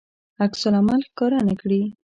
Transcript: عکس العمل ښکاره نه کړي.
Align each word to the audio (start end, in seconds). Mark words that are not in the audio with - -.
عکس 0.43 0.61
العمل 0.69 0.99
ښکاره 1.07 1.39
نه 1.47 1.53
کړي. 1.61 1.81